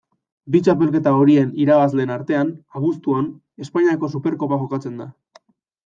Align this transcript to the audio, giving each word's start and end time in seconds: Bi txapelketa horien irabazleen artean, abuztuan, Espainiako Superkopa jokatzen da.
Bi 0.53 0.61
txapelketa 0.67 1.13
horien 1.17 1.51
irabazleen 1.65 2.15
artean, 2.17 2.51
abuztuan, 2.81 3.31
Espainiako 3.67 4.15
Superkopa 4.17 4.63
jokatzen 4.65 5.03
da. 5.05 5.13